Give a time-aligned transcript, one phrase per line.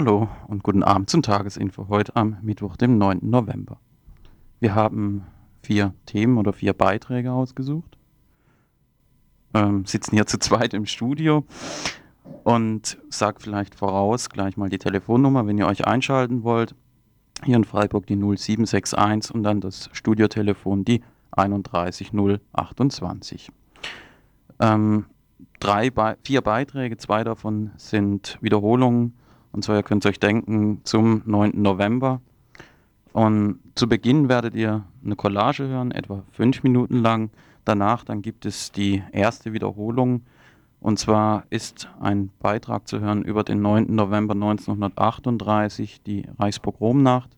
[0.00, 3.18] Hallo und guten Abend zum Tagesinfo heute am Mittwoch, dem 9.
[3.20, 3.78] November.
[4.58, 5.26] Wir haben
[5.62, 7.98] vier Themen oder vier Beiträge ausgesucht,
[9.52, 11.44] ähm, sitzen hier zu zweit im Studio
[12.44, 16.74] und sag vielleicht voraus gleich mal die Telefonnummer, wenn ihr euch einschalten wollt.
[17.44, 23.52] Hier in Freiburg die 0761 und dann das Studiotelefon die 31028.
[24.60, 25.04] Ähm,
[25.58, 25.90] drei
[26.24, 29.12] vier Beiträge, zwei davon sind Wiederholungen
[29.52, 31.52] und zwar, ihr könnt euch denken, zum 9.
[31.54, 32.20] November.
[33.12, 37.30] Und zu Beginn werdet ihr eine Collage hören, etwa fünf Minuten lang.
[37.64, 40.22] Danach dann gibt es die erste Wiederholung.
[40.80, 43.94] Und zwar ist ein Beitrag zu hören über den 9.
[43.94, 47.28] November 1938, die Reichspogromnacht.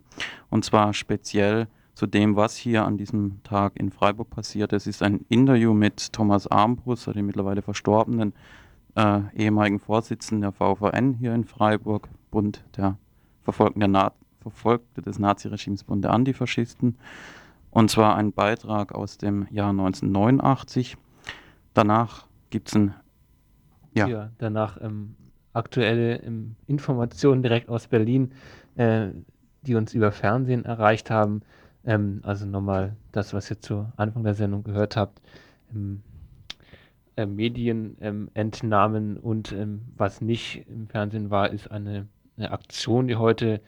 [0.51, 4.73] Und zwar speziell zu dem, was hier an diesem Tag in Freiburg passiert.
[4.73, 8.33] Es ist ein Interview mit Thomas Armbruster, dem mittlerweile verstorbenen
[8.95, 12.99] äh, ehemaligen Vorsitzenden der VVN hier in Freiburg, Bund der
[13.43, 16.99] Verfolgten der Na Verfolgte des Naziregimes Bund der Antifaschisten.
[17.71, 20.97] Und zwar ein Beitrag aus dem Jahr 1989.
[21.75, 22.95] Danach gibt es ein.
[23.95, 25.15] Ja, ja danach ähm,
[25.53, 28.33] aktuelle ähm, Informationen direkt aus Berlin,
[28.75, 29.09] äh,
[29.63, 31.43] die uns über Fernsehen erreicht haben.
[31.85, 35.21] Ähm, also nochmal das, was ihr zu Anfang der Sendung gehört habt.
[35.75, 36.03] Ähm,
[37.17, 43.17] äh, Medienentnahmen ähm, und ähm, was nicht im Fernsehen war, ist eine, eine, Aktion, die
[43.17, 43.61] heute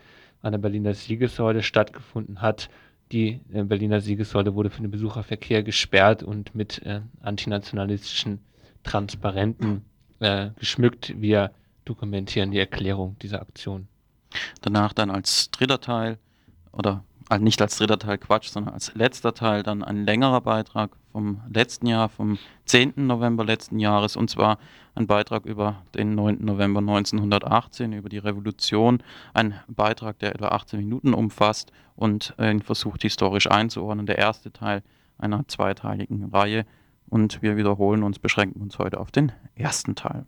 [0.42, 2.69] an der Berliner Siegessäule stattgefunden hat.
[3.12, 8.41] Die äh, Berliner Siegessäule wurde für den Besucherverkehr gesperrt und mit äh, antinationalistischen
[8.83, 9.84] Transparenten
[10.20, 11.14] äh, geschmückt.
[11.20, 11.51] Wir
[11.84, 13.89] dokumentieren die Erklärung dieser Aktion.
[14.62, 16.19] Danach dann als dritter Teil
[16.73, 20.97] oder also nicht als dritter Teil Quatsch, sondern als letzter Teil dann ein längerer Beitrag
[21.12, 22.94] vom letzten Jahr, vom 10.
[22.97, 24.58] November letzten Jahres, und zwar
[24.94, 26.45] ein Beitrag über den 9.
[26.45, 29.02] November 1918, über die Revolution.
[29.33, 34.06] Ein Beitrag, der etwa 18 Minuten umfasst und ihn versucht historisch einzuordnen.
[34.06, 34.83] Der erste Teil
[35.19, 36.67] einer zweiteiligen Reihe.
[37.08, 40.27] Und wir wiederholen uns, beschränken uns heute auf den ersten Teil.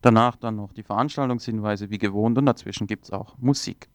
[0.00, 3.88] Danach dann noch die Veranstaltungshinweise wie gewohnt und dazwischen gibt es auch Musik.